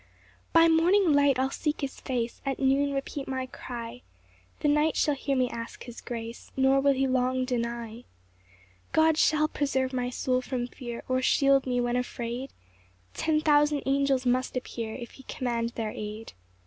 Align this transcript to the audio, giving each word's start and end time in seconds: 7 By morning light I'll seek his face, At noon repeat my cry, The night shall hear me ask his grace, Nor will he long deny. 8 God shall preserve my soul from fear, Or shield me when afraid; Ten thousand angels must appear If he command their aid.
7 0.51 0.51
By 0.63 0.67
morning 0.67 1.13
light 1.13 1.37
I'll 1.37 1.51
seek 1.51 1.81
his 1.81 1.99
face, 1.99 2.41
At 2.43 2.57
noon 2.57 2.91
repeat 2.91 3.27
my 3.27 3.45
cry, 3.45 4.01
The 4.61 4.67
night 4.67 4.95
shall 4.97 5.13
hear 5.13 5.35
me 5.35 5.47
ask 5.51 5.83
his 5.83 6.01
grace, 6.01 6.51
Nor 6.57 6.79
will 6.79 6.93
he 6.93 7.05
long 7.05 7.45
deny. 7.45 7.97
8 7.97 8.05
God 8.93 9.17
shall 9.19 9.47
preserve 9.47 9.93
my 9.93 10.09
soul 10.09 10.41
from 10.41 10.65
fear, 10.65 11.03
Or 11.07 11.21
shield 11.21 11.67
me 11.67 11.79
when 11.79 11.95
afraid; 11.97 12.49
Ten 13.13 13.41
thousand 13.41 13.83
angels 13.85 14.25
must 14.25 14.57
appear 14.57 14.95
If 14.95 15.11
he 15.11 15.21
command 15.27 15.73
their 15.75 15.91
aid. 15.91 16.33